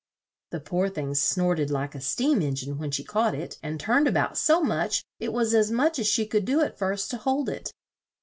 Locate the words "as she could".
5.99-6.43